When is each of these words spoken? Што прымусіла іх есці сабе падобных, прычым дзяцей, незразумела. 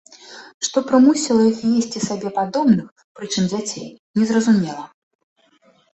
Што 0.67 0.77
прымусіла 0.91 1.43
іх 1.51 1.59
есці 1.77 2.01
сабе 2.07 2.31
падобных, 2.39 2.87
прычым 3.19 3.43
дзяцей, 3.53 3.85
незразумела. 4.21 4.83